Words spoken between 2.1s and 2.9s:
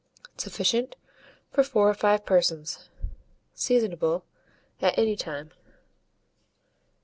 persons.